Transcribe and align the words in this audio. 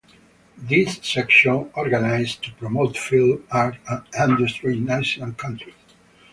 This 0.57 0.97
section 1.03 1.69
organized 1.75 2.41
to 2.45 2.53
promote 2.53 2.97
film 2.97 3.43
art 3.51 3.75
and 3.87 4.01
industry 4.31 4.77
in 4.79 4.89
Asian 4.89 5.35
countries. 5.35 5.75